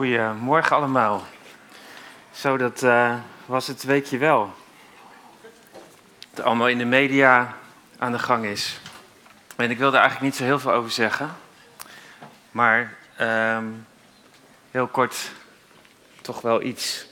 [0.00, 1.24] Goedemorgen allemaal.
[2.30, 3.14] Zo, dat uh,
[3.46, 4.54] was het weekje wel.
[6.34, 7.54] Dat allemaal in de media
[7.98, 8.80] aan de gang is.
[9.56, 11.30] En ik wilde eigenlijk niet zo heel veel over zeggen.
[12.50, 13.86] Maar um,
[14.70, 15.30] heel kort
[16.20, 17.06] toch wel iets.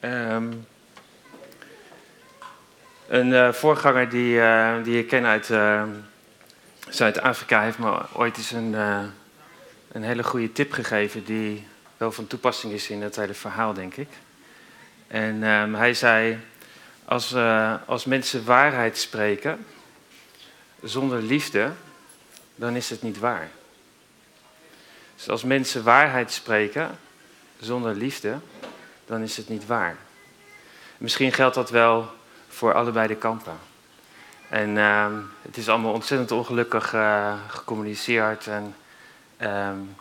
[0.00, 0.66] Um,
[3.08, 5.46] een uh, voorganger die, uh, die ik ken uit
[6.88, 8.72] Zuid-Afrika heeft me ooit eens een,
[9.92, 11.66] een hele goede tip gegeven die
[12.04, 14.08] wel van toepassing is in het hele verhaal, denk ik.
[15.06, 16.40] En um, hij zei,
[17.04, 19.66] als, uh, als mensen waarheid spreken
[20.82, 21.72] zonder liefde,
[22.54, 23.48] dan is het niet waar.
[25.16, 26.98] Dus als mensen waarheid spreken
[27.60, 28.38] zonder liefde,
[29.06, 29.96] dan is het niet waar.
[30.96, 32.10] Misschien geldt dat wel
[32.48, 33.58] voor allebei de kampen.
[34.48, 35.06] En uh,
[35.42, 38.46] het is allemaal ontzettend ongelukkig uh, gecommuniceerd.
[38.46, 38.74] En
[39.40, 39.96] um,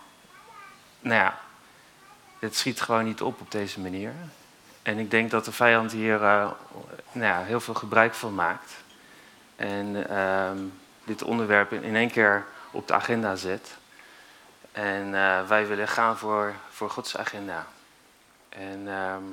[0.99, 1.42] nou ja,
[2.43, 4.13] het schiet gewoon niet op op deze manier.
[4.81, 6.51] En ik denk dat de vijand hier uh,
[7.11, 8.73] nou ja, heel veel gebruik van maakt.
[9.55, 10.51] En uh,
[11.03, 13.77] dit onderwerp in één keer op de agenda zet.
[14.71, 17.67] En uh, wij willen gaan voor, voor Gods agenda.
[18.49, 19.23] En ehm,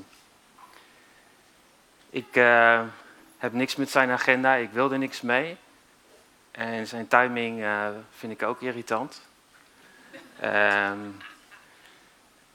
[2.11, 2.83] ik eh,
[3.39, 5.56] heb niks met zijn agenda, ik wil er niks mee.
[6.50, 7.64] En zijn timing
[8.19, 9.22] vind ik ook irritant.
[10.45, 11.17] Um,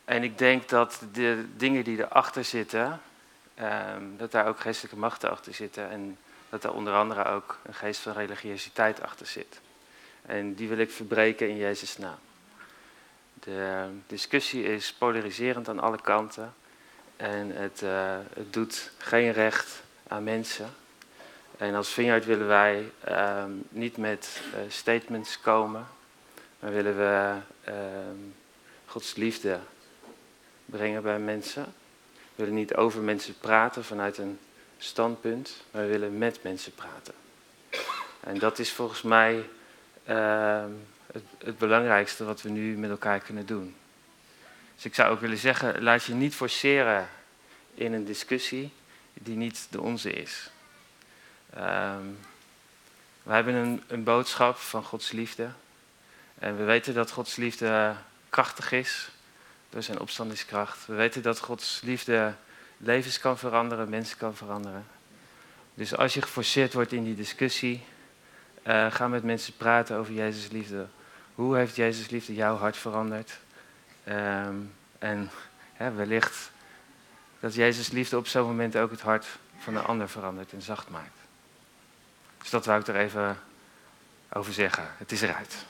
[0.05, 3.01] en ik denk dat de dingen die erachter zitten,
[3.61, 5.89] um, dat daar ook geestelijke machten achter zitten.
[5.89, 6.17] En
[6.49, 9.59] dat daar onder andere ook een geest van religiositeit achter zit.
[10.25, 12.17] En die wil ik verbreken in Jezus' naam.
[13.33, 16.53] De discussie is polariserend aan alle kanten.
[17.17, 20.73] En het, uh, het doet geen recht aan mensen.
[21.57, 25.87] En als Vineyard willen wij um, niet met uh, statements komen,
[26.59, 27.33] maar willen we
[27.67, 28.35] um,
[28.85, 29.59] Gods liefde
[30.65, 31.63] brengen bij mensen.
[32.35, 34.39] We willen niet over mensen praten vanuit een
[34.77, 37.13] standpunt, maar we willen met mensen praten.
[38.19, 39.49] En dat is volgens mij
[40.09, 40.63] uh,
[41.11, 43.75] het, het, belangrijkste wat we nu met elkaar kunnen doen.
[44.75, 47.07] Dus ik zou ook willen zeggen, laat je niet forceren
[47.73, 48.71] in een discussie
[49.13, 50.49] die niet de onze is.
[51.57, 52.19] Um,
[53.23, 55.49] we hebben een, een boodschap van Gods liefde.
[56.39, 57.95] En we weten dat Gods liefde
[58.29, 59.09] krachtig is
[59.69, 60.85] door zijn opstandingskracht.
[60.85, 62.33] We weten dat Gods liefde
[62.77, 64.85] levens kan veranderen, mensen kan veranderen.
[65.73, 67.83] Dus als je geforceerd wordt in die discussie,
[68.67, 70.87] uh, ga met mensen praten over Jezus' liefde.
[71.35, 73.39] Hoe heeft Jezus' liefde jouw hart veranderd?
[74.07, 75.29] Um, en
[75.95, 76.51] wellicht
[77.39, 79.25] dat Jezus' liefde op zo'n moment ook het hart
[79.57, 81.17] van een ander verandert en zacht maakt.
[82.37, 83.37] Dus dat wou ik er even
[84.29, 84.87] over zeggen.
[84.97, 85.65] Het is eruit.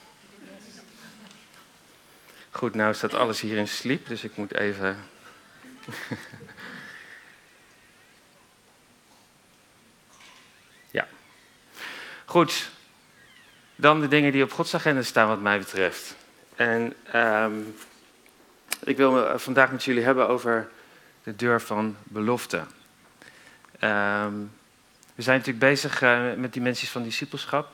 [2.55, 4.97] Goed, nou staat alles hier in sliep, dus ik moet even.
[10.91, 11.07] ja.
[12.25, 12.69] Goed.
[13.75, 16.15] Dan de dingen die op Gods agenda staan, wat mij betreft.
[16.55, 17.75] En um,
[18.83, 20.69] ik wil me vandaag met jullie hebben over
[21.23, 22.57] de deur van belofte.
[22.57, 24.51] Um,
[25.15, 27.69] we zijn natuurlijk bezig uh, met dimensies van discipelschap.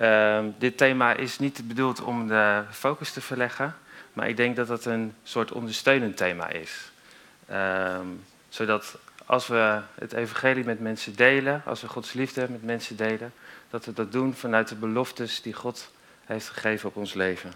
[0.00, 3.76] Um, dit thema is niet bedoeld om de focus te verleggen,
[4.14, 6.90] maar ik denk dat dat een soort ondersteunend thema is.
[7.50, 12.96] Um, zodat als we het evangelie met mensen delen, als we Gods liefde met mensen
[12.96, 13.32] delen,
[13.70, 15.90] dat we dat doen vanuit de beloftes die God
[16.24, 17.52] heeft gegeven op ons leven.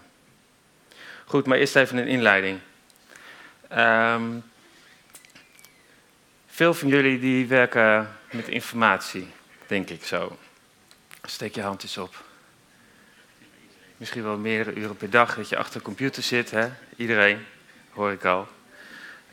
[1.25, 2.59] Goed, maar eerst even een inleiding.
[3.73, 4.45] Um,
[6.47, 9.29] veel van jullie die werken met informatie,
[9.67, 10.37] denk ik zo.
[11.23, 12.27] Steek je hand eens op
[13.99, 16.51] misschien wel meerdere uren per dag dat je achter een computer zit.
[16.51, 16.69] Hè?
[16.97, 17.47] Iedereen,
[17.91, 18.49] hoor ik al.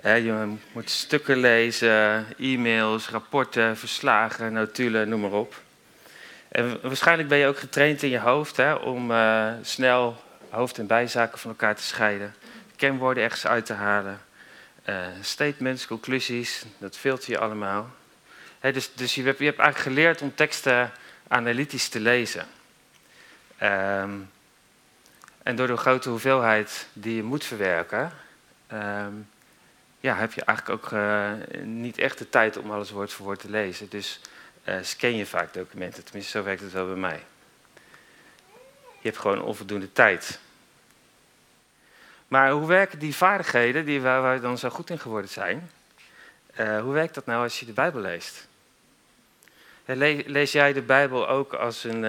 [0.03, 5.63] je moet stukken lezen, e-mails, rapporten, verslagen, notulen, noem maar op.
[6.47, 10.87] En waarschijnlijk ben je ook getraind in je hoofd hè, om uh, snel hoofd- en
[10.87, 12.35] bijzaken van elkaar te scheiden.
[12.75, 14.21] Kenwoorden ergens uit te halen.
[14.89, 17.89] Uh, statements, conclusies, dat filter je allemaal.
[18.59, 20.91] dus dus je, hebt, je hebt eigenlijk geleerd om teksten
[21.27, 22.45] analytisch te lezen.
[23.63, 24.29] Um,
[25.45, 28.11] en door de grote hoeveelheid die je moet verwerken,
[28.73, 29.29] um,
[29.99, 31.31] ja, heb je eigenlijk ook uh,
[31.63, 33.89] niet echt de tijd om alles woord voor woord te lezen.
[33.89, 34.19] Dus
[34.63, 37.23] uh, scan je vaak documenten, tenminste zo werkt het wel bij mij.
[38.83, 40.39] Je hebt gewoon onvoldoende tijd.
[42.27, 45.69] Maar hoe werken die vaardigheden die waar wij dan zo goed in geworden zijn,
[46.59, 48.47] uh, hoe werkt dat nou als je de Bijbel leest?
[50.25, 52.05] Lees jij de Bijbel ook als een,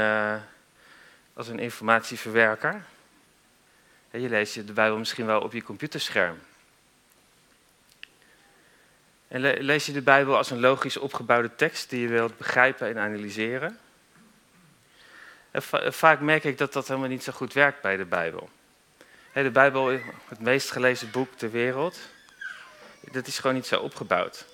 [1.34, 2.84] als een informatieverwerker?
[4.20, 6.38] Je leest de Bijbel misschien wel op je computerscherm.
[9.28, 12.98] En lees je de Bijbel als een logisch opgebouwde tekst die je wilt begrijpen en
[12.98, 13.78] analyseren?
[15.88, 18.48] vaak merk ik dat dat helemaal niet zo goed werkt bij de Bijbel.
[19.32, 19.98] De Bijbel,
[20.28, 21.98] het meest gelezen boek ter wereld,
[23.12, 24.46] dat is gewoon niet zo opgebouwd.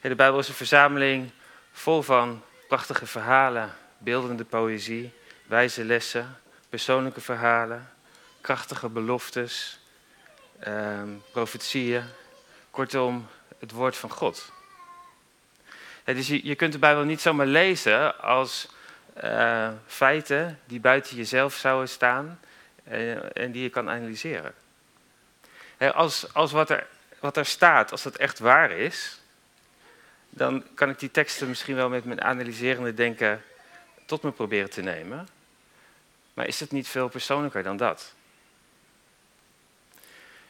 [0.00, 1.30] De Bijbel is een verzameling
[1.72, 5.12] vol van prachtige verhalen, beeldende poëzie,
[5.46, 6.36] wijze lessen,
[6.68, 7.90] persoonlijke verhalen,
[8.46, 9.78] krachtige beloftes,
[10.58, 11.02] eh,
[11.32, 12.04] profetieën.
[12.70, 13.26] Kortom,
[13.58, 14.52] het woord van God.
[16.04, 18.68] dus je, kunt de Bijbel niet zomaar lezen als
[19.24, 22.40] uh, feiten die buiten jezelf zouden staan
[22.88, 24.54] uh, en die je kan analyseren.
[25.78, 26.86] als als wat, er,
[27.20, 29.20] wat er staat, als dat echt waar is,
[30.30, 33.42] dan kan ik die teksten misschien wel met mijn analyserende denken
[34.04, 35.28] tot me proberen te nemen.
[36.34, 38.14] Maar is het niet veel persoonlijker dan dat?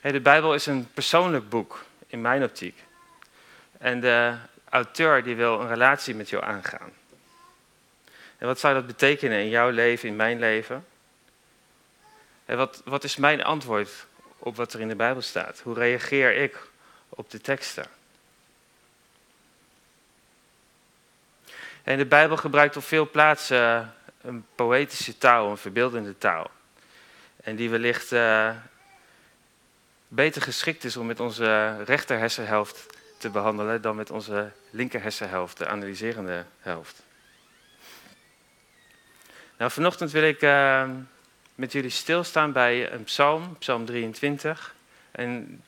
[0.01, 2.85] De Bijbel is een persoonlijk boek, in mijn optiek.
[3.79, 4.35] En de
[4.69, 6.93] auteur die wil een relatie met jou aangaan.
[8.39, 10.87] En wat zou dat betekenen in jouw leven, in mijn leven?
[12.45, 14.07] En wat, wat is mijn antwoord
[14.39, 15.61] op wat er in de Bijbel staat?
[15.61, 16.69] Hoe reageer ik
[17.09, 17.87] op de teksten?
[21.83, 26.51] En de Bijbel gebruikt op veel plaatsen een poëtische taal, een verbeeldende taal.
[27.37, 28.51] En die wellicht uh,
[30.09, 32.87] beter geschikt is om met onze rechter hersenhelft
[33.19, 37.03] te behandelen dan met onze linker hersenhelft, de analyserende helft.
[39.59, 40.91] Nou, vanochtend wil ik uh,
[41.55, 44.75] met jullie stilstaan bij een psalm, psalm 23.
[45.11, 45.63] En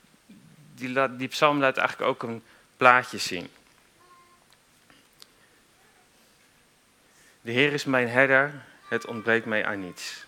[0.75, 2.43] die, die psalm laat eigenlijk ook een
[2.77, 3.49] plaatje zien.
[7.41, 10.25] De Heer is mijn herder, het ontbreekt mij aan niets.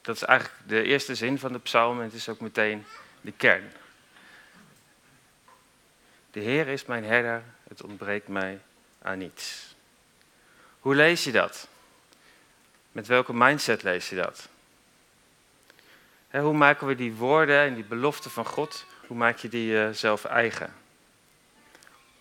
[0.00, 2.84] Dat is eigenlijk de eerste zin van de psalm en het is ook meteen
[3.20, 3.72] de kern.
[6.30, 8.60] De Heer is mijn herder, het ontbreekt mij
[9.02, 9.74] aan niets.
[10.80, 11.68] Hoe lees je dat?
[12.92, 14.48] Met welke mindset lees je dat?
[16.30, 19.88] hoe maken we die woorden en die beloften van God, hoe maak je die uh,
[19.90, 20.74] zelf eigen?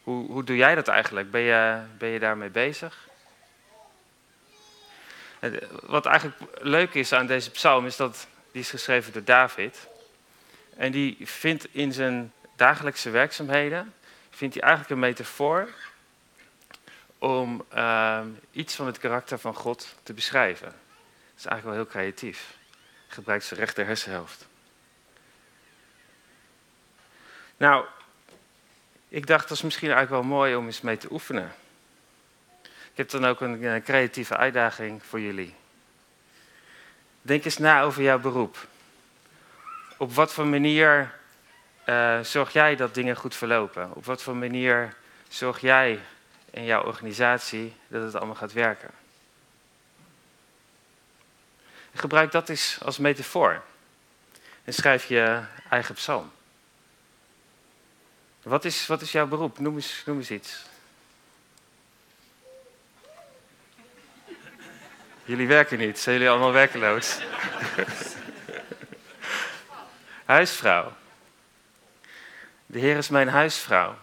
[0.03, 1.31] Hoe, hoe doe jij dat eigenlijk?
[1.31, 3.07] Ben je, ben je daarmee bezig?
[5.81, 9.88] Wat eigenlijk leuk is aan deze psalm is dat die is geschreven door David.
[10.77, 13.94] En die vindt in zijn dagelijkse werkzaamheden
[14.29, 15.69] vindt hij eigenlijk een metafoor
[17.18, 18.21] om uh,
[18.51, 20.68] iets van het karakter van God te beschrijven.
[20.68, 22.57] Dat is eigenlijk wel heel creatief.
[23.06, 24.47] Hij gebruikt zijn rechter hersenhelft.
[27.57, 27.85] Nou,
[29.07, 31.56] ik dacht dat is misschien eigenlijk wel mooi om eens mee te oefenen.
[32.63, 35.56] Ik heb dan ook een, een creatieve uitdaging voor jullie.
[37.21, 38.68] Denk eens na over jouw beroep.
[39.97, 41.13] Op wat voor manier
[41.85, 43.95] uh, zorg jij dat dingen goed verlopen?
[43.95, 44.95] Op wat voor manier
[45.29, 45.99] zorg jij
[46.49, 48.89] in jouw organisatie dat het allemaal gaat werken?
[51.94, 53.63] Gebruik dat eens als metafoor.
[54.63, 56.31] En schrijf je eigen psalm.
[58.44, 59.59] Wat is, wat is jouw beroep?
[59.59, 60.65] Noem eens, noem eens iets.
[65.23, 67.17] Jullie werken niet, zijn jullie allemaal werkeloos?
[70.27, 70.94] Huisvrouw.
[72.65, 73.95] De Heer is mijn huisvrouw.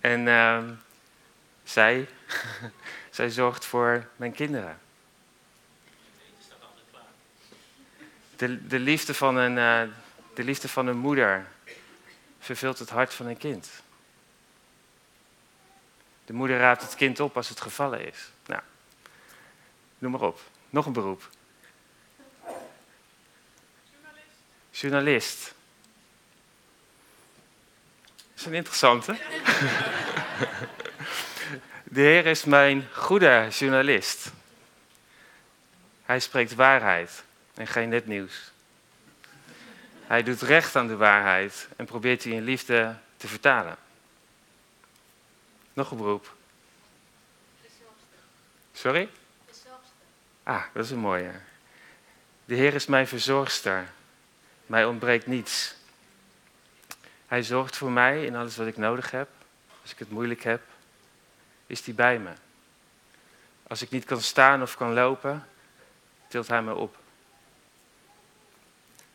[0.00, 0.62] En uh,
[1.64, 2.08] zij,
[3.10, 4.78] zij zorgt voor mijn kinderen.
[8.36, 9.94] De, de, liefde van een, uh,
[10.34, 11.46] de liefde van een moeder
[12.38, 13.70] vervult het hart van een kind.
[16.24, 18.30] De moeder raadt het kind op als het gevallen is.
[18.46, 18.62] Nou,
[19.98, 20.40] noem maar op.
[20.70, 21.28] Nog een beroep.
[24.80, 25.54] Journalist.
[28.34, 29.12] Journalist is een interessante.
[31.84, 34.30] De Heer is mijn goede journalist.
[36.02, 38.50] Hij spreekt waarheid en geen netnieuws.
[40.06, 43.76] Hij doet recht aan de waarheid en probeert die in liefde te vertalen.
[45.72, 46.34] Nog een beroep.
[48.72, 49.08] Sorry?
[50.42, 51.32] Ah, dat is een mooie.
[52.44, 53.96] De Heer is mijn verzorgster.
[54.68, 55.74] Mij ontbreekt niets.
[57.26, 59.28] Hij zorgt voor mij in alles wat ik nodig heb.
[59.82, 60.60] Als ik het moeilijk heb,
[61.66, 62.30] is hij bij me.
[63.66, 65.46] Als ik niet kan staan of kan lopen,
[66.28, 66.96] tilt hij me op.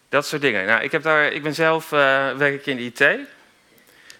[0.10, 0.66] Dat soort dingen.
[0.66, 2.00] Nou, ik, heb daar, ik ben zelf, uh,
[2.36, 3.28] werk ik in de IT.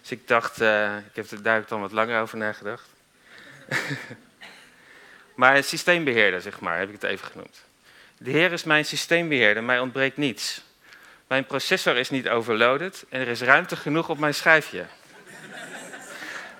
[0.00, 2.88] Dus ik dacht, uh, ik heb daar dan wat langer over nagedacht.
[5.34, 7.62] maar systeembeheerder, zeg maar, heb ik het even genoemd.
[8.18, 10.62] De Heer is mijn systeembeheerder, mij ontbreekt niets.
[11.34, 14.86] Mijn processor is niet overloaded en er is ruimte genoeg op mijn schijfje.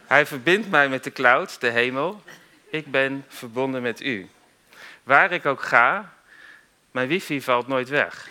[0.07, 2.23] Hij verbindt mij met de cloud, de hemel.
[2.71, 4.28] Ik ben verbonden met u.
[5.02, 6.14] Waar ik ook ga,
[6.90, 8.28] mijn wifi valt nooit weg.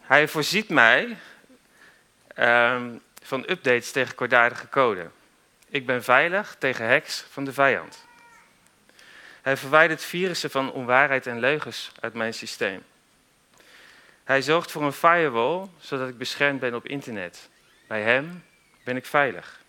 [0.00, 1.16] Hij voorziet mij
[2.34, 2.90] ehm,
[3.22, 5.10] van updates tegen kwaadaardige code.
[5.68, 8.06] Ik ben veilig tegen hacks van de vijand.
[9.42, 12.82] Hij verwijdert virussen van onwaarheid en leugens uit mijn systeem.
[14.26, 17.48] Hij zorgt voor een firewall, zodat ik beschermd ben op internet.
[17.86, 18.44] Bij hem
[18.84, 19.60] ben ik veilig.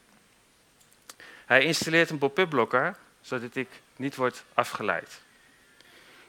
[1.45, 5.21] Hij installeert een pop-up blokker, zodat ik niet word afgeleid.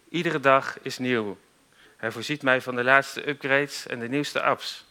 [0.08, 1.38] Iedere dag is nieuw.
[1.96, 4.84] Hij voorziet mij van de laatste upgrades en de nieuwste apps.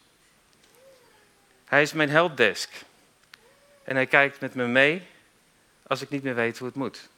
[1.64, 2.70] Hij is mijn helpdesk.
[3.82, 5.06] En hij kijkt met me mee
[5.82, 7.08] als ik niet meer weet hoe het moet.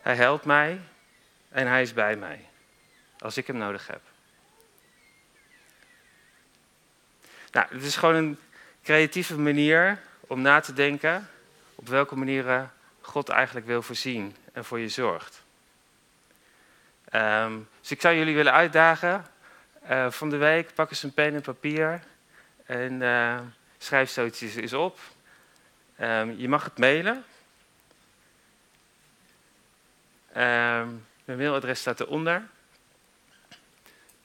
[0.00, 0.80] Hij helpt mij
[1.48, 2.48] en hij is bij mij
[3.18, 4.00] als ik hem nodig heb.
[7.56, 8.38] Nou, het is gewoon een
[8.82, 11.28] creatieve manier om na te denken
[11.74, 15.42] op welke manieren God eigenlijk wil voorzien en voor je zorgt.
[17.04, 19.26] Ehm, dus ik zou jullie willen uitdagen.
[19.90, 22.02] Uh, van de week pak eens een pen en papier
[22.66, 23.38] en uh,
[23.78, 24.98] schrijf zoiets eens op.
[26.00, 27.24] Um, je mag het mailen.
[30.36, 32.42] Um, mijn mailadres staat eronder.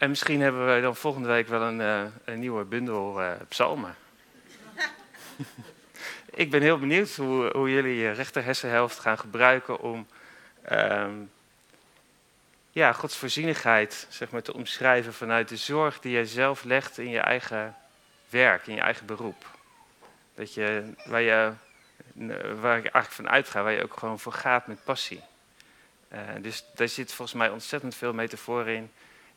[0.02, 3.96] En misschien hebben we dan volgende week wel een, uh, een nieuwe bundel uh, psalmen.
[6.44, 10.08] ik ben heel benieuwd hoe, hoe jullie je rechterhersenhelft gaan gebruiken om
[10.72, 11.32] um,
[12.72, 17.10] ja, Gods voorzienigheid zeg maar, te omschrijven vanuit de zorg die jij zelf legt in
[17.10, 17.76] je eigen
[18.30, 19.46] werk, in je eigen beroep.
[20.36, 21.52] Dat je, waar, je,
[22.60, 25.22] waar ik eigenlijk van uitga, waar je ook gewoon voor gaat met passie.
[26.14, 28.92] Uh, dus daar zit volgens mij ontzettend veel metafoor in,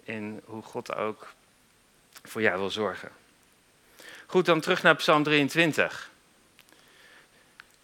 [0.05, 1.33] in hoe God ook
[2.23, 3.11] voor jou wil zorgen.
[4.27, 6.11] Goed, dan terug naar Psalm 23.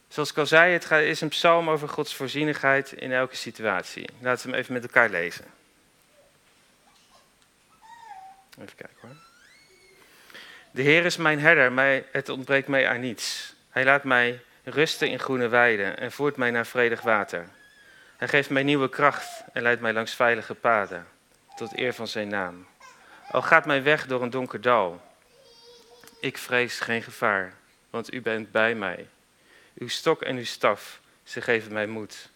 [0.08, 4.08] Zoals ik al zei, het is een psalm over Gods voorzienigheid in elke situatie.
[4.20, 5.44] Laten we hem even met elkaar lezen.
[8.58, 9.16] Even kijken hoor.
[10.70, 13.54] De Heer is mijn herder, mij, het ontbreekt mij aan niets.
[13.70, 17.48] Hij laat mij rusten in groene weiden en voert mij naar vredig water.
[18.16, 21.06] Hij geeft mij nieuwe kracht en leidt mij langs veilige paden,
[21.57, 22.66] tot eer van zijn naam.
[23.30, 25.00] Al gaat mijn weg door een donker dal,
[26.21, 27.54] ik vrees geen gevaar,
[27.90, 29.09] want u bent bij mij.
[29.75, 32.30] Uw stok en uw staf, ze geven mij moed.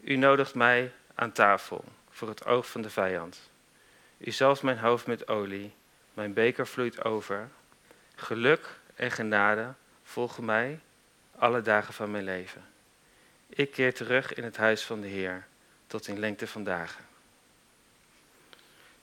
[0.00, 3.50] U nodigt mij aan tafel voor het oog van de vijand.
[4.18, 5.74] U zalft mijn hoofd met olie,
[6.14, 7.48] mijn beker vloeit over.
[8.14, 10.80] Geluk en genade volgen mij
[11.38, 12.64] alle dagen van mijn leven.
[13.48, 15.46] Ik keer terug in het huis van de Heer
[15.86, 17.04] tot in lengte van dagen.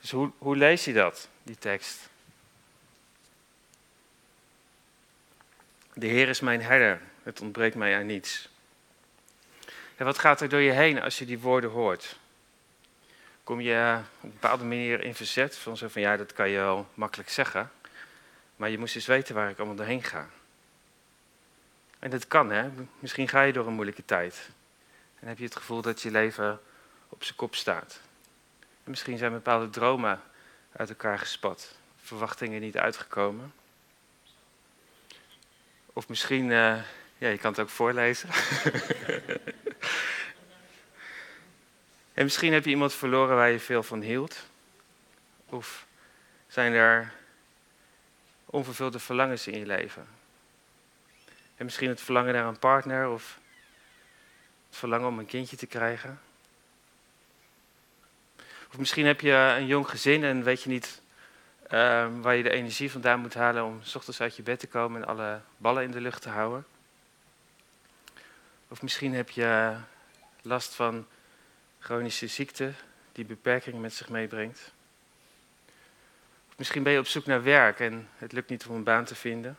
[0.00, 2.08] Dus hoe, hoe lees je dat, die tekst?
[5.92, 8.48] De Heer is mijn herder, het ontbreekt mij aan niets.
[9.96, 12.18] En wat gaat er door je heen als je die woorden hoort?
[13.44, 15.56] Kom je op een bepaalde manier in verzet?
[15.56, 17.70] Van zo van ja, dat kan je wel makkelijk zeggen.
[18.56, 20.28] Maar je moest eens weten waar ik allemaal doorheen ga.
[21.98, 22.70] En dat kan, hè?
[22.98, 24.50] Misschien ga je door een moeilijke tijd.
[25.18, 26.60] En heb je het gevoel dat je leven
[27.08, 28.00] op zijn kop staat.
[28.90, 30.20] En misschien zijn bepaalde dromen
[30.72, 31.74] uit elkaar gespat.
[31.96, 33.52] Verwachtingen niet uitgekomen.
[35.86, 36.82] Of misschien, uh,
[37.18, 38.28] ja, je kan het ook voorlezen.
[42.18, 44.46] en misschien heb je iemand verloren waar je veel van hield.
[45.46, 45.86] Of
[46.46, 47.12] zijn er
[48.44, 50.06] onvervulde verlangens in je leven.
[51.56, 53.38] En misschien het verlangen naar een partner of
[54.68, 56.20] het verlangen om een kindje te krijgen.
[58.70, 61.00] Of misschien heb je een jong gezin en weet je niet
[61.64, 64.66] uh, waar je de energie vandaan moet halen om s ochtends uit je bed te
[64.66, 66.66] komen en alle ballen in de lucht te houden.
[68.68, 69.76] Of misschien heb je
[70.42, 71.06] last van
[71.78, 72.72] chronische ziekte
[73.12, 74.72] die beperkingen met zich meebrengt.
[76.48, 79.04] Of misschien ben je op zoek naar werk en het lukt niet om een baan
[79.04, 79.58] te vinden.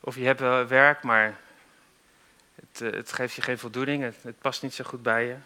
[0.00, 1.40] Of je hebt wel werk, maar
[2.54, 5.36] het, eh, het geeft je geen voldoening, het past niet zo goed bij je.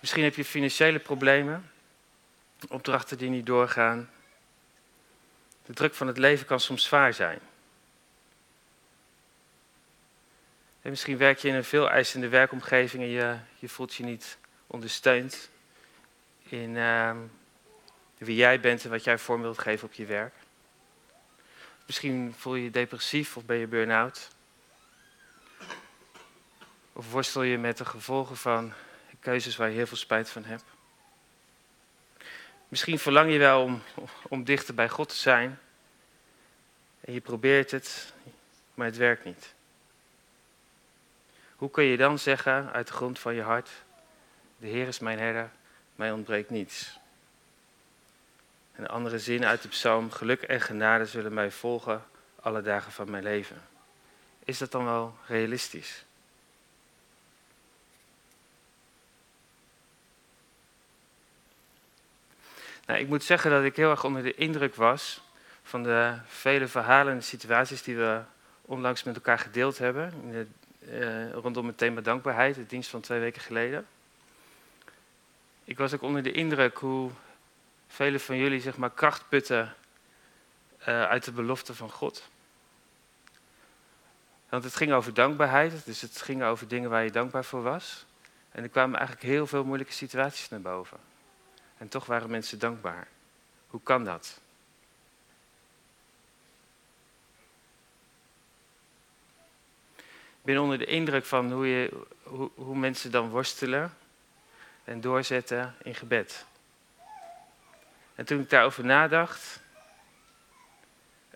[0.00, 1.70] Misschien heb je financiële problemen,
[2.68, 4.10] opdrachten die niet doorgaan.
[5.64, 7.38] De druk van het leven kan soms zwaar zijn.
[10.82, 14.38] En misschien werk je in een veel eisende werkomgeving en je, je voelt je niet
[14.66, 15.50] ondersteund
[16.42, 17.16] in uh,
[18.18, 20.34] wie jij bent en wat jij vorm wilt geven op je werk.
[21.86, 24.28] Misschien voel je je depressief of ben je burn-out.
[26.92, 28.72] Of worstel je met de gevolgen van
[29.20, 30.64] keuzes waar je heel veel spijt van hebt.
[32.68, 33.82] Misschien verlang je wel om,
[34.28, 35.58] om dichter bij God te zijn.
[37.00, 38.12] En je probeert het,
[38.74, 39.54] maar het werkt niet.
[41.56, 43.70] Hoe kun je dan zeggen uit de grond van je hart:
[44.56, 45.50] De Heer is mijn herder,
[45.94, 46.98] mij ontbreekt niets?
[48.72, 52.04] En een andere zin uit de psalm: Geluk en genade zullen mij volgen
[52.40, 53.62] alle dagen van mijn leven.
[54.44, 56.04] Is dat dan wel realistisch?
[62.88, 65.20] Nou, ik moet zeggen dat ik heel erg onder de indruk was
[65.62, 68.20] van de vele verhalen en situaties die we
[68.62, 70.12] onlangs met elkaar gedeeld hebben.
[70.90, 73.86] Uh, rondom het thema dankbaarheid, de dienst van twee weken geleden.
[75.64, 77.10] Ik was ook onder de indruk hoe
[77.88, 79.74] velen van jullie zeg maar, kracht putten
[80.80, 82.28] uh, uit de belofte van God.
[84.48, 88.06] Want het ging over dankbaarheid, dus het ging over dingen waar je dankbaar voor was.
[88.50, 90.98] En er kwamen eigenlijk heel veel moeilijke situaties naar boven.
[91.78, 93.08] En toch waren mensen dankbaar.
[93.66, 94.40] Hoe kan dat?
[100.38, 103.96] Ik ben onder de indruk van hoe, je, hoe, hoe mensen dan worstelen
[104.84, 106.46] en doorzetten in gebed.
[108.14, 109.60] En toen ik daarover nadacht,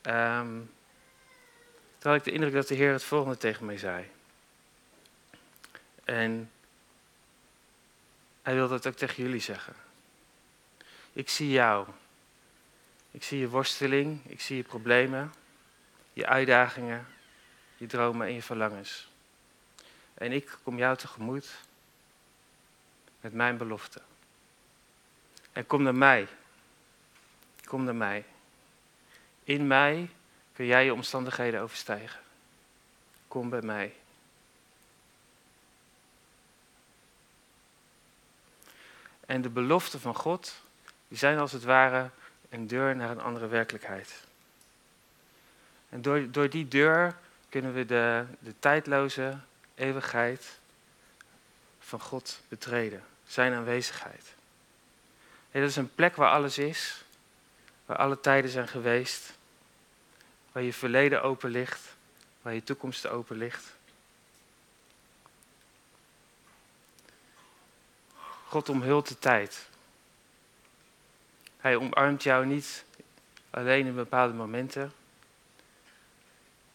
[0.03, 0.71] um,
[2.03, 4.11] had ik de indruk dat de Heer het volgende tegen mij zei.
[6.05, 6.51] En
[8.43, 9.75] hij wilde het ook tegen jullie zeggen.
[11.13, 11.87] Ik zie jou.
[13.11, 15.33] Ik zie je worsteling, ik zie je problemen,
[16.13, 17.07] je uitdagingen,
[17.77, 19.11] je dromen en je verlangens.
[20.15, 21.59] En ik kom jou tegemoet
[23.21, 24.03] met mijn belofte.
[25.53, 26.29] En kom naar mij.
[27.65, 28.25] Kom naar mij.
[29.45, 30.11] In mij
[30.53, 32.21] kun jij je omstandigheden overstijgen.
[33.29, 33.95] Kom bij mij.
[39.27, 40.62] En de beloften van God,
[41.13, 42.11] die zijn als het ware
[42.49, 44.25] een deur naar een andere werkelijkheid.
[45.89, 47.17] En door, door die deur
[47.49, 49.39] kunnen we de, de tijdloze
[49.75, 50.59] eeuwigheid
[51.81, 53.05] van God betreden.
[53.27, 54.35] Zijn aanwezigheid.
[55.51, 57.05] dat is een plek waar alles is,
[57.87, 59.33] waar alle tijden zijn geweest,
[60.53, 61.95] waar je verleden open ligt,
[62.43, 63.65] waar je toekomst open ligt.
[68.49, 69.71] God omhult de tijd.
[71.63, 72.85] Hij omarmt jou niet
[73.51, 74.93] alleen in bepaalde momenten,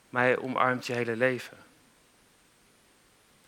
[0.10, 1.58] maar hij omarmt je hele leven.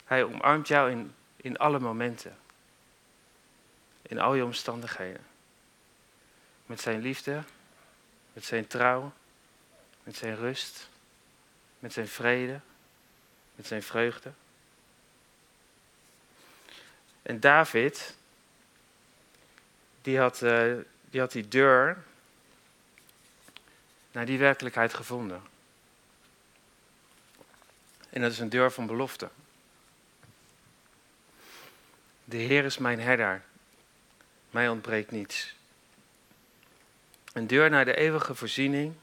[0.04, 2.38] Hij omarmt jou in, in alle momenten,
[4.02, 5.25] in al je omstandigheden.
[6.65, 7.43] Met zijn liefde,
[8.34, 9.13] met zijn trouw,
[10.04, 10.89] met zijn rust,
[11.80, 12.60] met zijn vrede,
[13.56, 14.32] met zijn vreugde.
[17.21, 18.15] En David,
[20.02, 20.78] die had, uh,
[21.10, 22.04] die had die deur
[24.12, 25.41] naar die werkelijkheid gevonden.
[28.10, 29.30] En dat is een deur van belofte.
[32.24, 33.43] De Heer is mijn herder,
[34.50, 35.56] mij ontbreekt niets.
[37.34, 38.95] Een deur naar de eeuwige voorziening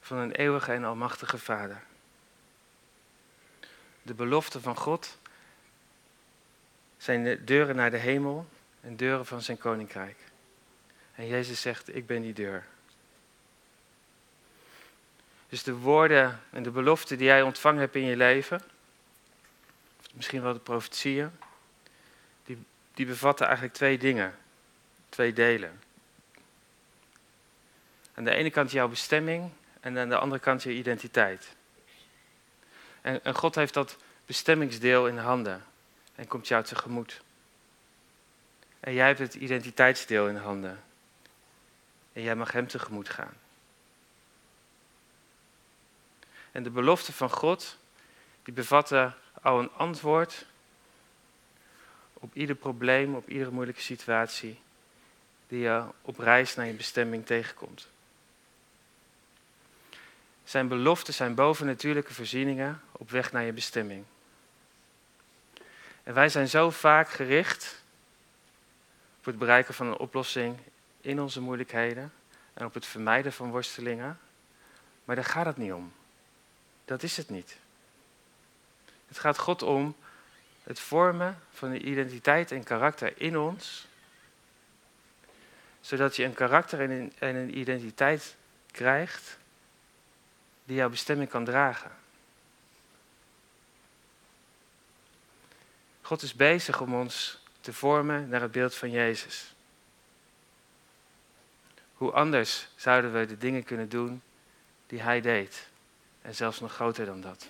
[0.00, 1.82] van een eeuwige en almachtige Vader.
[4.02, 5.18] De belofte van God
[6.96, 8.48] zijn de deuren naar de hemel
[8.80, 10.16] en deuren van zijn koninkrijk.
[11.18, 12.64] En Jezus zegt, ik ben die deur.
[15.48, 18.62] Dus de woorden en de beloften die jij ontvangen hebt in je leven,
[20.12, 21.30] misschien wel de profetieën,
[22.44, 22.58] die,
[22.94, 24.38] die bevatten eigenlijk twee dingen,
[25.08, 25.80] twee delen.
[28.14, 29.50] Aan de ene kant jouw bestemming
[29.80, 31.54] en aan de andere kant je identiteit.
[33.00, 35.64] En, en God heeft dat bestemmingsdeel in handen
[36.14, 37.20] en komt jou tegemoet.
[38.80, 40.86] En jij hebt het identiteitsdeel in handen.
[42.18, 43.34] En jij mag Hem tegemoet gaan.
[46.52, 47.78] En de belofte van God,
[48.42, 50.46] die bevatten al een antwoord
[52.12, 54.60] op ieder probleem, op iedere moeilijke situatie
[55.48, 57.88] die je op reis naar je bestemming tegenkomt.
[60.44, 64.04] Zijn beloften zijn bovennatuurlijke voorzieningen op weg naar je bestemming.
[66.02, 67.82] En wij zijn zo vaak gericht
[69.18, 70.58] op het bereiken van een oplossing
[71.08, 72.12] in onze moeilijkheden
[72.54, 74.18] en op het vermijden van worstelingen.
[75.04, 75.92] Maar daar gaat het niet om.
[76.84, 77.56] Dat is het niet.
[79.06, 79.96] Het gaat God om
[80.62, 83.86] het vormen van een identiteit en karakter in ons,
[85.80, 86.80] zodat je een karakter
[87.18, 88.36] en een identiteit
[88.70, 89.38] krijgt
[90.64, 91.90] die jouw bestemming kan dragen.
[96.02, 99.56] God is bezig om ons te vormen naar het beeld van Jezus.
[101.98, 104.22] Hoe anders zouden we de dingen kunnen doen
[104.86, 105.68] die Hij deed?
[106.22, 107.48] En zelfs nog groter dan dat.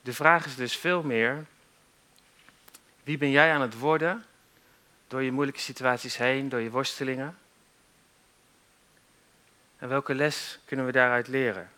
[0.00, 1.44] De vraag is dus veel meer:
[3.02, 4.24] wie ben jij aan het worden
[5.08, 7.38] door je moeilijke situaties heen, door je worstelingen?
[9.78, 11.70] En welke les kunnen we daaruit leren?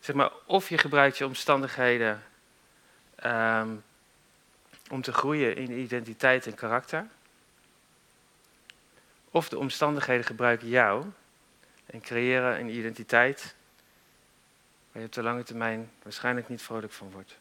[0.00, 2.22] Zeg maar, of je gebruikt je omstandigheden
[3.14, 3.76] ehm,
[4.90, 7.06] om te groeien in identiteit en karakter.
[9.30, 11.04] Of de omstandigheden gebruiken jou
[11.86, 13.54] en creëren een identiteit
[14.92, 17.38] waar je op de lange termijn waarschijnlijk niet vrolijk van wordt.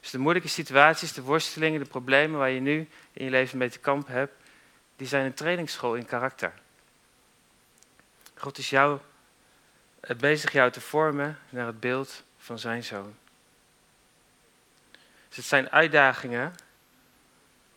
[0.00, 3.70] Dus de moeilijke situaties, de worstelingen, de problemen waar je nu in je leven mee
[3.70, 4.32] te kampen hebt,
[4.96, 6.52] die zijn een trainingsschool in karakter.
[8.34, 8.98] God is jou,
[10.00, 13.14] eh, bezig jou te vormen naar het beeld van zijn zoon.
[15.28, 16.54] Dus het zijn uitdagingen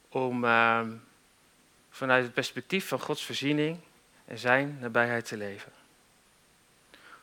[0.09, 0.87] om uh,
[1.89, 3.79] vanuit het perspectief van Gods voorziening
[4.25, 5.71] en zijn nabijheid te leven.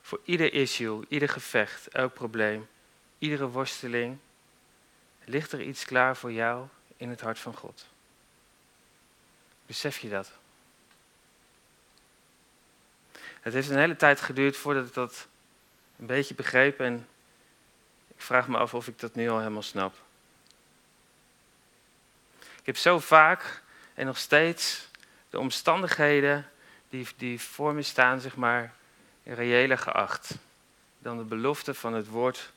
[0.01, 2.69] Voor ieder issue, ieder gevecht, elk probleem,
[3.19, 4.19] iedere worsteling,
[5.25, 6.67] ligt er iets klaar voor jou
[6.97, 7.87] in het hart van God.
[9.67, 10.33] Besef je dat?
[13.41, 15.27] Het heeft een hele tijd geduurd voordat ik dat
[15.99, 17.09] een beetje begreep en
[18.15, 20.04] ik vraag me af of ik dat nu al helemaal snap.
[22.65, 23.63] Ik heb zo vaak
[23.95, 24.89] en nog steeds
[25.31, 26.51] de omstandigheden
[26.89, 28.75] die, die voor me staan, zeg maar,
[29.25, 30.35] reëler geacht
[30.99, 32.53] dan de belofte van het woord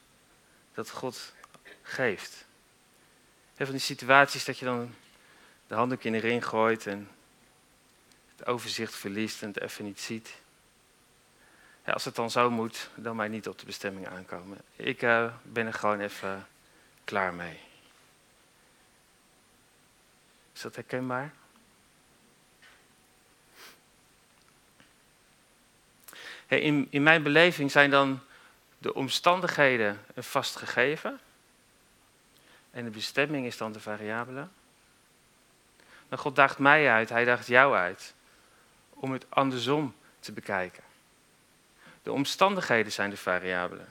[0.73, 1.33] dat God
[1.81, 2.45] geeft.
[3.55, 4.95] Heel van die situaties dat je dan
[5.67, 7.09] de handdoek in de ring gooit en
[8.35, 10.35] het overzicht verliest en het even niet ziet.
[11.85, 14.57] Ja, als het dan zo moet, dan maar niet op de bestemming aankomen.
[14.75, 16.47] Ik uh, ben er gewoon even
[17.03, 17.66] klaar mee.
[20.57, 21.33] Is dat herkenbaar?
[26.47, 28.19] in, in mijn beleving zijn dan
[28.77, 31.19] de omstandigheden een vast gegeven.
[32.71, 34.47] En de bestemming is dan de variabele.
[36.09, 38.13] Maar God daagt mij uit, hij daagt jou uit.
[38.89, 40.83] Om het andersom te bekijken.
[42.03, 43.87] De omstandigheden zijn de variabelen.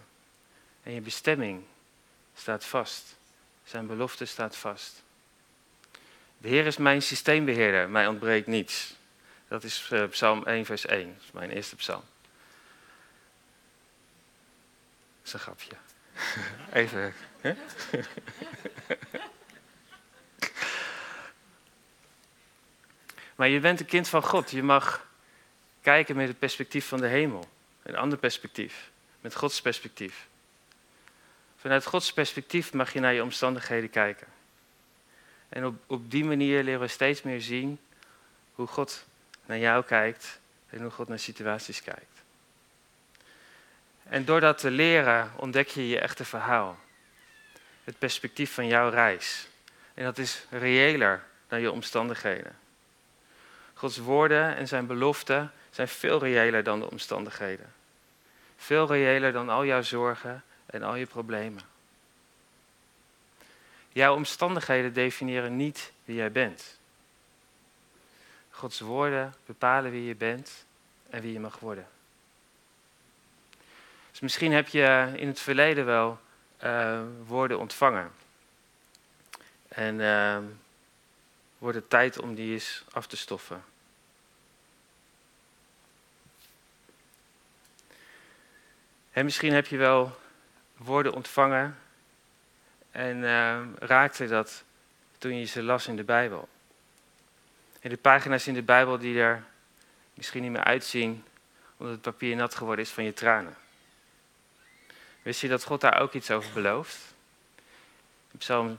[0.83, 1.65] En je bestemming
[2.35, 3.17] staat vast.
[3.65, 5.05] Zijn belofte staat vast.
[6.47, 8.95] De Heer is mijn systeembeheerder, mij ontbreekt niets.
[9.49, 11.07] Dat is uh, Psalm 1, vers 1.
[11.15, 12.05] Dat is mijn eerste psalm.
[15.19, 15.71] Dat is een grapje.
[16.81, 17.15] Even.
[17.41, 17.55] Hè?
[23.37, 24.51] maar je bent een kind van God.
[24.51, 25.07] Je mag
[25.81, 27.49] kijken met het perspectief van de hemel.
[27.83, 28.91] Een ander perspectief.
[29.21, 30.27] Met Gods perspectief.
[31.57, 34.36] Vanuit Gods perspectief mag je naar je omstandigheden kijken.
[35.57, 37.79] En op, die manier leren we steeds meer zien
[38.55, 39.05] hoe God
[39.47, 42.23] naar jou kijkt en hoe God naar situaties kijkt.
[44.03, 46.79] En door dat te leren ontdek je je echte verhaal.
[47.85, 49.49] Het perspectief van jouw reis.
[49.95, 52.59] En dat is reëler dan je omstandigheden.
[53.75, 57.73] Gods woorden en zijn beloften zijn veel reëler dan de omstandigheden.
[58.57, 61.76] Veel reëler dan al jouw zorgen en al je problemen.
[63.97, 66.79] Jouw omstandigheden definiëren niet wie jij bent.
[68.51, 70.65] Gods woorden bepalen wie je bent
[71.11, 71.89] en wie je mag worden.
[74.11, 76.21] Dus misschien heb je in het verleden wel
[76.65, 78.13] uh, woorden ontvangen.
[79.69, 80.39] En uh,
[81.59, 83.65] wordt het tijd om die eens af te stoffen.
[89.13, 90.19] En misschien heb je wel
[90.77, 91.79] woorden ontvangen
[92.97, 94.65] en uh, raakte dat
[95.19, 96.49] toen je ze las in de Bijbel.
[97.81, 99.45] En de pagina's in de Bijbel die er
[100.15, 101.25] misschien niet meer uitzien
[101.77, 103.57] omdat het papier nat geworden is van je tranen.
[105.23, 106.99] Wist je dat God daar ook iets over belooft?
[108.31, 108.79] In Psalm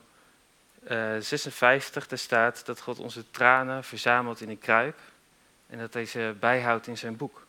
[0.89, 4.97] uh, eh, 56 daar staat dat God onze tranen verzamelt in een kruik
[5.67, 7.45] en dat hij ze bijhoudt in zijn boek.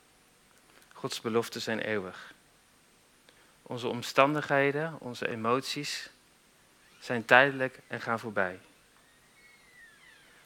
[0.93, 2.33] Gods beloften zijn eeuwig.
[3.63, 6.11] Onze omstandigheden, onze emoties
[6.99, 8.59] zijn tijdelijk en gaan voorbij.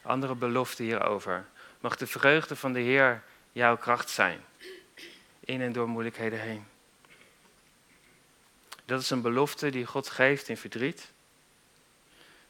[0.01, 1.45] Andere beloften hierover.
[1.79, 4.39] Mag de vreugde van de Heer jouw kracht zijn,
[5.39, 6.65] in en door moeilijkheden heen.
[8.85, 11.11] Dat is een belofte die God geeft in verdriet.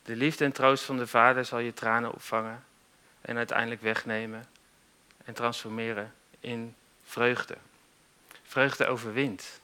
[0.04, 2.66] De liefde en troost van de Vader zal je tranen opvangen
[3.22, 4.46] en uiteindelijk wegnemen
[5.26, 7.58] en transformeren in vreugde.
[8.44, 9.62] Vreugde overwint.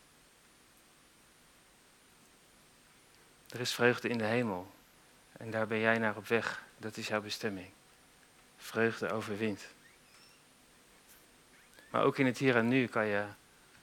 [3.50, 4.72] Er is vreugde in de hemel.
[5.38, 6.64] En daar ben jij naar op weg.
[6.78, 7.70] Dat is jouw bestemming.
[8.58, 9.68] Vreugde overwint.
[11.90, 13.26] Maar ook in het hier en nu kan je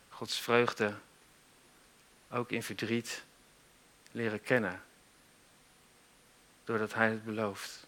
[0.09, 0.95] Gods vreugde
[2.31, 3.25] ook in verdriet
[4.13, 4.83] leren kennen.
[6.65, 7.87] Doordat Hij het belooft.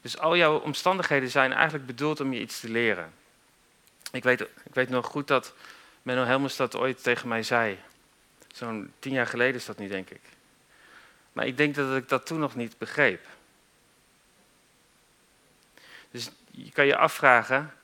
[0.00, 3.12] Dus al jouw omstandigheden zijn eigenlijk bedoeld om je iets te leren.
[4.12, 5.54] Ik weet, ik weet nog goed dat
[6.02, 7.78] Menno Helmers dat ooit tegen mij zei.
[8.52, 10.20] Zo'n tien jaar geleden is dat nu, denk ik.
[11.32, 13.26] Maar ik denk dat ik dat toen nog niet begreep.
[16.10, 17.74] Dus je kan je afvragen,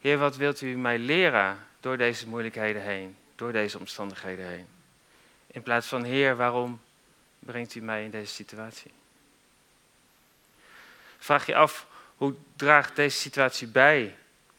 [0.00, 4.66] Heer, wat wilt u mij leren door deze moeilijkheden heen, door deze omstandigheden heen?
[5.46, 6.80] In plaats van, Heer, waarom
[7.38, 8.92] brengt u mij in deze situatie?
[11.18, 14.16] Vraag je af, hoe draagt deze situatie bij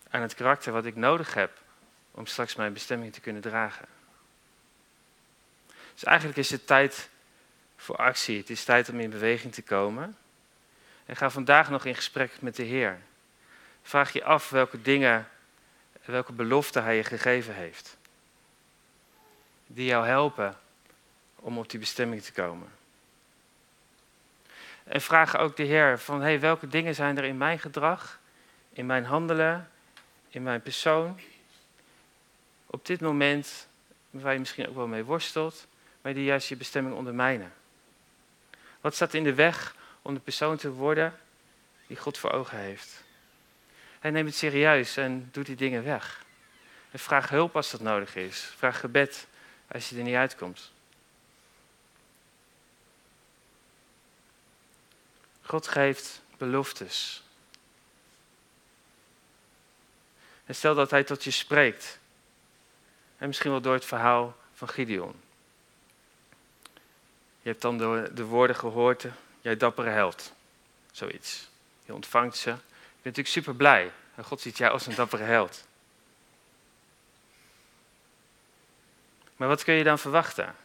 [0.10, 1.62] aan het karakter wat ik nodig heb
[2.12, 3.88] om straks mijn bestemming te kunnen dragen?
[6.02, 7.10] Dus eigenlijk is het tijd
[7.76, 8.38] voor actie.
[8.38, 10.18] Het is tijd om in beweging te komen.
[11.06, 13.00] En ga vandaag nog in gesprek met de Heer.
[13.84, 15.28] Vraag je af welke dingen,
[16.06, 17.98] welke beloften Hij je gegeven heeft.
[19.68, 20.58] Die jou helpen
[21.36, 22.72] om op die bestemming te komen.
[24.84, 28.20] En vraag ook de Heer van, hey, welke dingen zijn er in mijn gedrag,
[28.74, 29.72] in mijn handelen,
[30.30, 31.20] in mijn persoon,
[32.66, 33.68] op dit moment,
[34.10, 35.70] waar je misschien ook wel mee worstelt,
[36.02, 37.54] maar die juist je bestemming ondermijnen.
[38.82, 41.20] Wat staat in de weg om de persoon te worden
[41.88, 43.04] die God voor ogen heeft?
[44.00, 46.26] Hij neemt het serieus en doet die dingen weg.
[46.92, 48.40] En vraag hulp als dat nodig is.
[48.40, 49.28] Vraag gebed
[49.68, 50.72] als je er niet uitkomt.
[55.42, 57.24] God geeft beloftes.
[60.46, 62.00] En stel dat hij tot je spreekt.
[63.18, 65.22] En misschien wel door het verhaal van Gideon.
[67.42, 69.06] Je hebt dan de, de woorden gehoord,
[69.42, 70.34] jij dappere held.
[70.92, 71.50] Zoiets.
[71.86, 72.50] Je ontvangt ze.
[72.50, 73.92] Je bent natuurlijk super blij.
[74.22, 75.68] God ziet jou als een dappere held.
[79.36, 80.56] Maar wat kun je dan verwachten?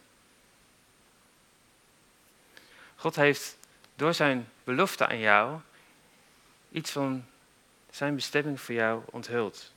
[2.96, 3.56] God heeft
[3.94, 5.60] door zijn belofte aan jou
[6.70, 7.24] iets van
[7.90, 9.72] zijn bestemming voor jou onthuld.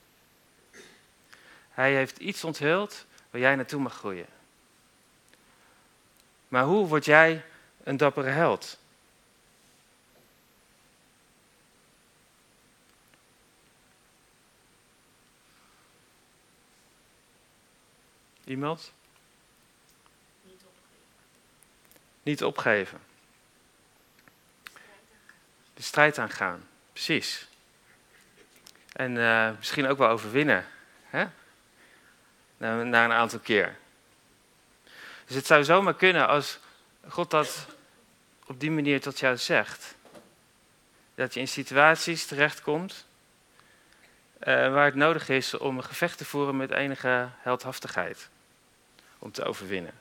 [1.69, 4.38] Hij heeft iets onthuld waar jij naartoe mag groeien.
[6.49, 7.45] Maar hoe word jij
[7.83, 8.77] een dappere held?
[18.43, 18.91] Iemand?
[20.41, 20.99] Niet opgeven.
[22.23, 22.99] Niet opgeven.
[25.73, 27.47] De strijd aangaan, precies.
[28.93, 30.65] En uh, misschien ook wel overwinnen.
[31.03, 31.25] Hè?
[32.57, 33.77] Na, na een aantal keer.
[35.29, 36.59] Dus het zou zomaar kunnen als
[37.07, 37.65] God dat
[38.45, 39.95] op die manier tot jou zegt.
[41.15, 43.05] Dat je in situaties terechtkomt
[44.39, 48.29] uh, waar het nodig is om een gevecht te voeren met enige heldhaftigheid.
[49.19, 49.93] Om te overwinnen.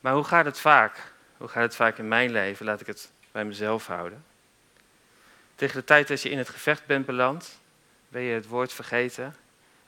[0.00, 1.12] Maar hoe gaat het vaak?
[1.36, 2.66] Hoe gaat het vaak in mijn leven?
[2.66, 4.24] Laat ik het bij mezelf houden.
[5.54, 7.60] Tegen de tijd dat je in het gevecht bent beland,
[8.08, 9.36] ben je het woord vergeten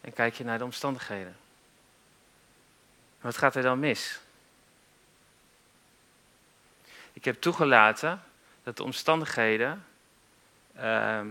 [0.00, 1.36] en kijk je naar de omstandigheden.
[3.20, 4.20] Wat gaat er dan mis?
[7.12, 8.22] Ik heb toegelaten
[8.62, 9.86] dat de omstandigheden
[10.74, 11.28] ehm,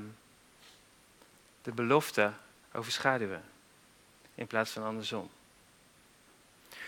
[1.62, 2.32] de belofte
[2.74, 3.44] overschaduwen.
[4.36, 5.30] In plaats van andersom.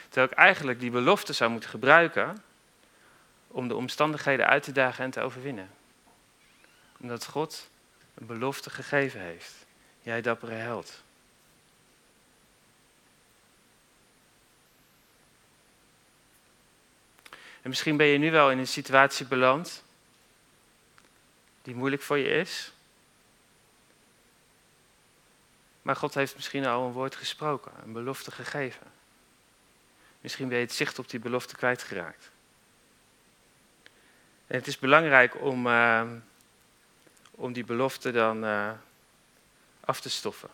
[0.07, 2.43] Terwijl ik eigenlijk die belofte zou moeten gebruiken
[3.47, 5.69] om de omstandigheden uit te dagen en te overwinnen.
[6.99, 7.69] Omdat God
[8.13, 9.53] een belofte gegeven heeft.
[10.01, 11.03] Jij dappere held.
[17.67, 19.83] En misschien ben je nu wel in een situatie beland
[21.61, 22.71] die moeilijk voor je is.
[25.81, 28.87] Maar God heeft misschien al een woord gesproken, een belofte gegeven.
[30.21, 32.29] Misschien ben je het zicht op die belofte kwijtgeraakt.
[34.47, 36.11] En het is belangrijk om, uh,
[37.31, 38.71] om die belofte dan uh,
[39.79, 40.49] af te stoffen.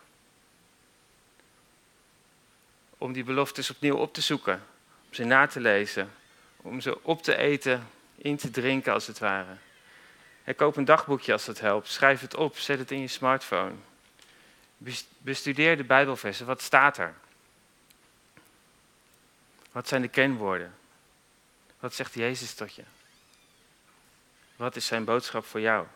[2.98, 4.62] Om die beloftes opnieuw op te zoeken,
[5.06, 6.12] om ze na te lezen,
[6.64, 9.56] om ze op te eten, in te drinken als het ware.
[10.44, 11.88] En koop een dagboekje als dat helpt.
[11.88, 13.74] Schrijf het op, zet het in je smartphone.
[15.18, 16.46] Bestudeer de Bijbelversen.
[16.46, 17.14] Wat staat er?
[19.72, 20.74] Wat zijn de kenwoorden?
[21.80, 22.82] Wat zegt Jezus tot je?
[24.56, 25.86] Wat is zijn boodschap voor jou?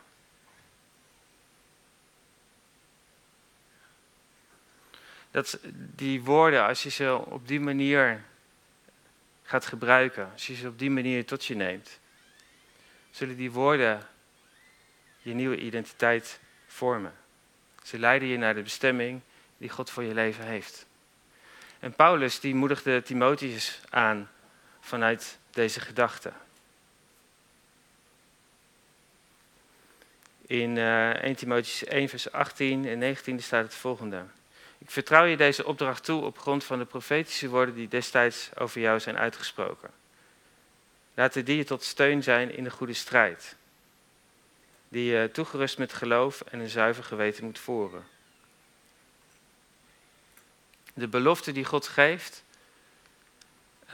[5.30, 8.24] Dat, die woorden, als je ze op die manier
[9.48, 11.98] gaat gebruiken, als je ze op die manier tot je neemt,
[13.10, 14.06] zullen die woorden
[15.18, 17.14] je nieuwe identiteit vormen.
[17.82, 19.20] Ze leiden je naar de bestemming
[19.58, 20.86] die God voor je leven heeft.
[21.78, 24.30] En Paulus die moedigde Timotheus aan
[24.80, 26.32] vanuit deze gedachte.
[30.46, 34.24] In uh, 1 Timotheus 1 vers 18 en 19 staat het volgende.
[34.78, 38.80] Ik vertrouw je deze opdracht toe op grond van de profetische woorden die destijds over
[38.80, 39.90] jou zijn uitgesproken.
[41.14, 43.56] Laten die je tot steun zijn in de goede strijd,
[44.88, 48.06] die je toegerust met geloof en een zuiver geweten moet voeren.
[50.94, 52.44] De belofte die God geeft,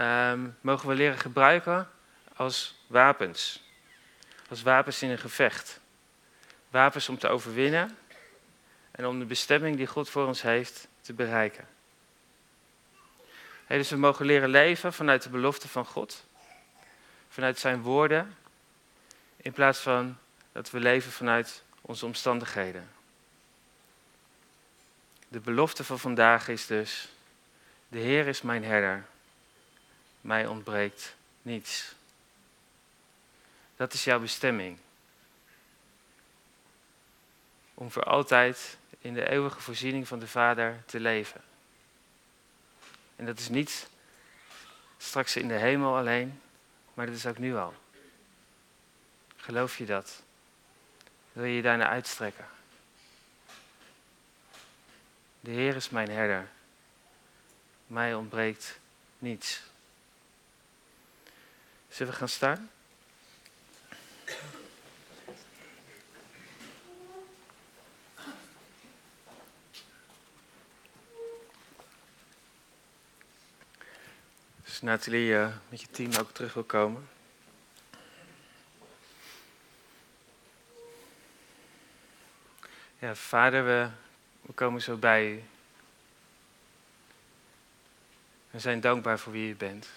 [0.01, 1.91] um, mogen we leren gebruiken
[2.37, 3.63] als wapens.
[4.49, 5.81] Als wapens in een gevecht.
[6.69, 7.97] Wapens om te overwinnen
[8.97, 11.69] en om de bestemming die God voor ons heeft te bereiken.
[13.67, 16.25] dus we mogen leren leven vanuit de belofte van God,
[17.29, 18.37] vanuit Zijn woorden,
[19.37, 20.19] in plaats van
[20.53, 22.91] dat we leven vanuit onze omstandigheden.
[25.29, 27.09] De belofte van vandaag is dus,
[27.89, 29.07] de Heer is mijn herder,
[30.21, 31.95] mij ontbreekt niets.
[33.77, 34.79] Dat is jouw bestemming.
[37.75, 41.41] Om voor altijd in de eeuwige voorziening van de Vader te leven.
[43.17, 43.89] En dat is niet
[44.97, 46.41] straks in de hemel alleen,
[46.95, 47.75] maar dat is ook nu al.
[49.37, 50.23] Geloof je dat?
[51.33, 52.47] Wil je je daarna uitstrekken?
[55.41, 56.49] De Heer is mijn herder.
[57.87, 58.79] Mij ontbreekt
[59.19, 59.63] niets.
[61.89, 62.71] Zullen we gaan staan?
[74.85, 77.09] Nathalie uh, met je team ook terug wil komen.
[82.99, 83.89] Ja, vader, we,
[84.55, 85.43] komen zo bij u.
[88.51, 89.89] We zijn dankbaar voor wie u bent.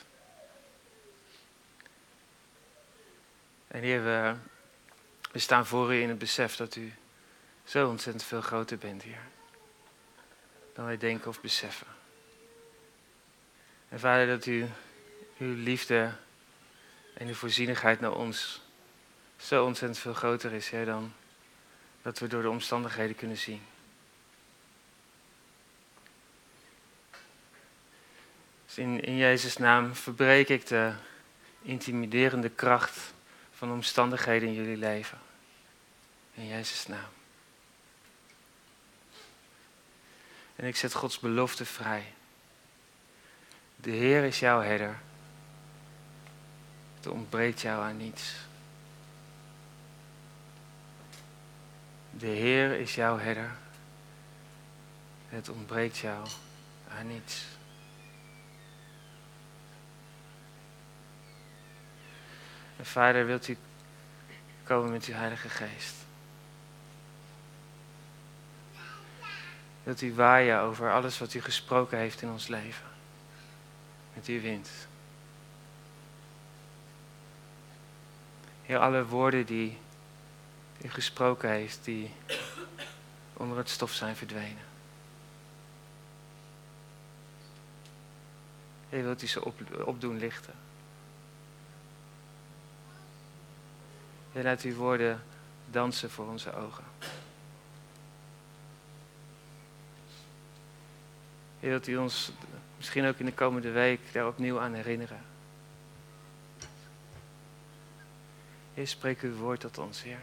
[3.67, 6.93] En Heer, we, staan voor u in het besef dat u
[7.63, 9.28] zo ontzettend veel groter bent, Heer.
[10.73, 11.88] Dan wij denken of beseffen.
[13.89, 14.65] En Vader, dat u
[15.38, 16.12] uw liefde
[17.13, 18.62] en uw voorzienigheid naar ons
[19.38, 21.13] zo ontzettend veel groter is, Heer, dan
[22.02, 23.62] dat we door de omstandigheden kunnen zien.
[28.65, 30.93] Dus in, in Jezus' naam verbreek ik de
[31.62, 33.13] intimiderende kracht
[33.52, 35.17] van omstandigheden in jullie leven.
[36.34, 37.10] In Jezus' naam.
[40.56, 42.13] En ik zet Gods belofte vrij.
[43.82, 45.00] De Heer is jouw herder.
[46.96, 48.36] Het ontbreekt jou aan niets.
[52.10, 53.56] De Heer is jouw herder.
[55.30, 56.28] Het ontbreekt jou
[56.98, 57.46] aan niets.
[62.78, 63.58] En Vader, wilt u
[64.63, 65.96] komen met uw Heilige Geest?
[69.84, 72.87] Wilt u waaien over alles wat u gesproken heeft in ons leven?
[74.17, 74.69] Met uw wind.
[78.63, 79.77] Heer, alle woorden die
[80.84, 82.12] u gesproken heeft, die
[83.34, 84.63] onder het stof zijn verdwenen.
[88.89, 90.53] Heer, wilt u ze op, opdoen lichten?
[94.32, 95.23] Heer, laat uw woorden
[95.71, 96.84] dansen voor onze ogen.
[101.67, 102.32] Heer, wilt u ons
[102.77, 105.21] misschien ook in de komende week daar opnieuw aan herinneren.
[108.73, 110.19] Heer, spreek uw woord tot ons, Heer.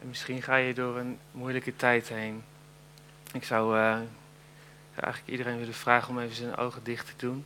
[0.00, 2.44] En misschien ga je door een moeilijke tijd heen.
[3.32, 4.00] Ik zou, uh,
[4.94, 7.44] zou eigenlijk iedereen willen vragen om even zijn ogen dicht te doen.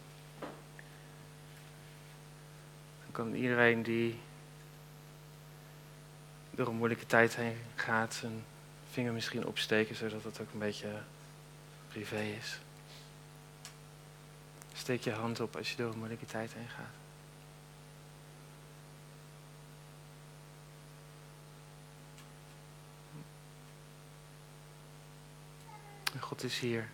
[3.02, 4.20] Dan kan iedereen die
[6.50, 8.44] door een moeilijke tijd heen gaat, zijn
[8.90, 11.02] vinger misschien opsteken, zodat het ook een beetje
[11.88, 12.58] privé is.
[14.72, 17.02] Steek je hand op als je door een moeilijke tijd heen gaat.
[26.20, 26.88] God is hier.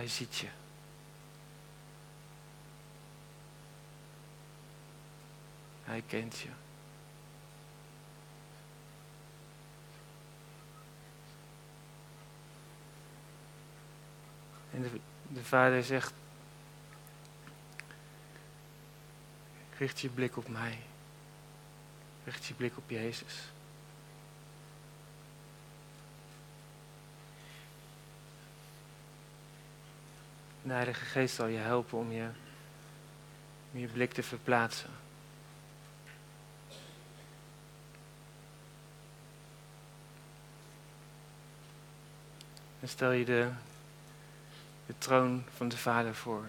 [0.00, 0.48] Hij ziet je.
[5.84, 6.48] Hij kent je.
[14.70, 16.12] En de, de vader zegt,
[19.78, 20.78] richt je blik op mij.
[22.24, 23.52] Richt je blik op Jezus.
[30.70, 32.28] De Heilige Geest zal je helpen om je,
[33.70, 34.90] je blik te verplaatsen.
[42.80, 43.48] En stel je de,
[44.86, 46.44] de troon van de Vader voor.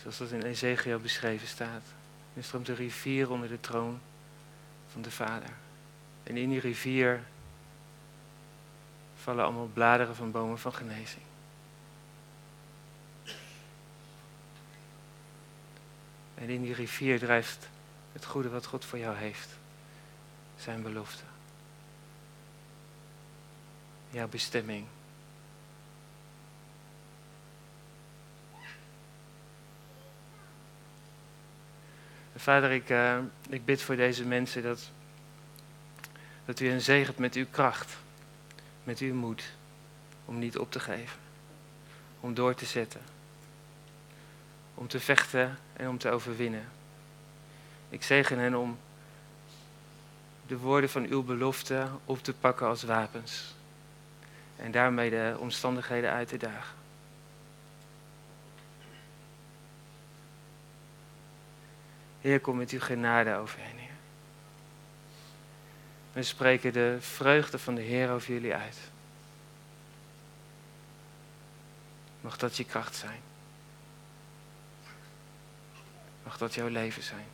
[0.00, 1.82] Zoals dat in Ezekiel beschreven staat.
[2.34, 4.00] Er stroomt een rivier onder de troon
[4.92, 5.50] van de Vader.
[6.22, 7.22] En in die rivier
[9.16, 11.31] vallen allemaal bladeren van bomen van genezing.
[16.42, 17.68] En in die rivier drijft
[18.12, 19.48] het goede wat God voor jou heeft.
[20.56, 21.22] Zijn belofte.
[24.10, 24.86] Jouw bestemming.
[32.36, 33.18] Vader, ik, uh,
[33.48, 34.90] ik bid voor deze mensen dat,
[36.44, 37.96] dat u hen zegent met uw kracht,
[38.84, 39.52] met uw moed,
[40.24, 41.18] om niet op te geven,
[42.20, 43.00] om door te zetten,
[44.74, 46.68] om te vechten en om te overwinnen.
[47.88, 48.78] Ik zegen hen om
[50.46, 53.54] de woorden van uw belofte op te pakken als wapens
[54.56, 56.76] en daarmee de omstandigheden uit te dagen.
[62.20, 63.90] Heer, kom met uw genade overheen, Heer.
[66.12, 68.78] We spreken de vreugde van de Heer over jullie uit.
[72.20, 73.20] Mag dat je kracht zijn.
[76.38, 77.26] Dat jouw leven zijn.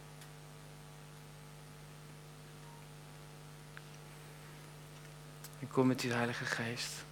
[5.61, 7.05] En kom met uw Heilige Geest.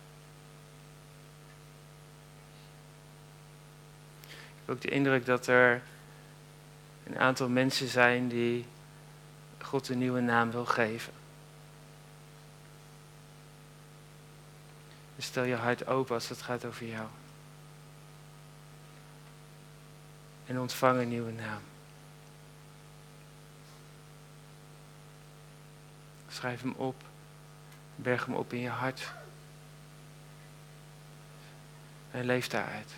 [4.28, 5.82] Ik heb ook de indruk dat er
[7.04, 8.66] een aantal mensen zijn die
[9.62, 11.12] God een nieuwe naam wil geven.
[15.16, 17.06] Dus stel je hart open als het gaat over jou.
[20.46, 21.60] En ontvang een nieuwe naam.
[26.36, 27.02] Schrijf hem op.
[27.94, 29.12] Berg hem op in je hart.
[32.10, 32.92] En leef daaruit.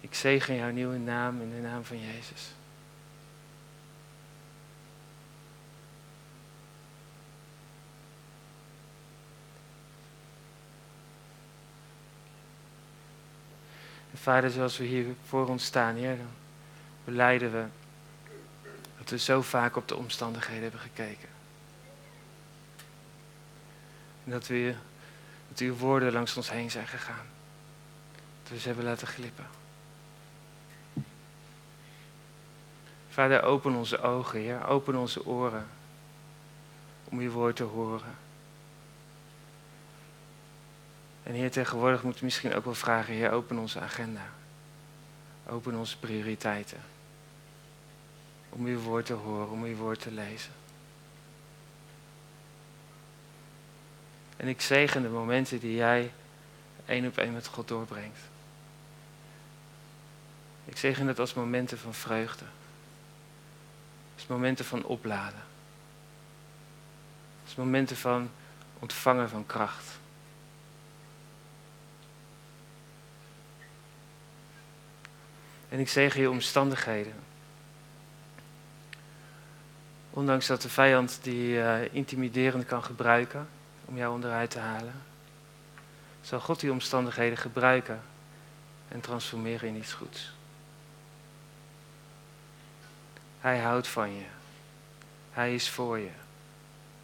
[0.00, 2.52] Ik zegen jouw nieuwe naam in de naam van Jezus.
[14.14, 16.45] Vader, zoals we hier voor ons staan, Heer, dan
[17.06, 17.64] beleiden we
[18.98, 21.28] dat we zo vaak op de omstandigheden hebben gekeken.
[24.24, 24.74] En dat, we,
[25.56, 27.26] uw woorden langs ons heen zijn gegaan.
[28.42, 29.46] Dat we ze hebben laten glippen.
[33.08, 34.66] Vader, open onze ogen, Heer.
[34.66, 35.66] Open onze oren
[37.04, 38.14] om uw woord te horen.
[41.22, 44.26] En Heer, tegenwoordig moeten we misschien ook wel vragen, Heer, open onze agenda.
[45.46, 46.95] Open onze prioriteiten.
[48.56, 50.52] Om uw woord te horen, om uw woord te lezen.
[54.36, 56.12] En ik zegen de momenten die jij
[56.86, 58.20] één op één met God doorbrengt.
[60.64, 62.44] Ik zegen het als momenten van vreugde
[64.16, 65.42] is momenten van opladen.
[67.46, 68.30] Is momenten van
[68.78, 69.98] ontvangen van kracht.
[75.68, 77.14] En ik zeg je omstandigheden.
[80.16, 83.48] Ondanks dat de vijand die uh, intimiderend kan gebruiken
[83.84, 84.94] om jou onderuit te halen,
[86.20, 88.02] zal God die omstandigheden gebruiken
[88.88, 90.32] en transformeren in iets goeds.
[93.40, 94.24] Hij houdt van je.
[95.30, 96.10] Hij is voor je.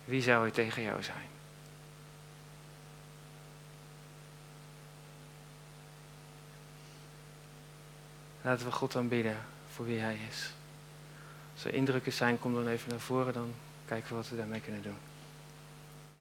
[0.05, 1.29] Wie zou er tegen jou zijn?
[8.43, 9.39] Laten we God aanbidden
[9.75, 10.51] voor wie Hij is.
[11.63, 13.53] Als er indrukken zijn, kom dan even naar voren, dan
[13.87, 15.12] kijken we wat we daarmee kunnen doen.